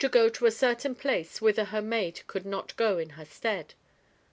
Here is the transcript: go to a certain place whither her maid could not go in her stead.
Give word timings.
go 0.09 0.27
to 0.29 0.47
a 0.47 0.51
certain 0.51 0.95
place 0.95 1.41
whither 1.43 1.65
her 1.65 1.79
maid 1.79 2.23
could 2.25 2.43
not 2.43 2.75
go 2.75 2.97
in 2.97 3.11
her 3.11 3.23
stead. 3.25 3.75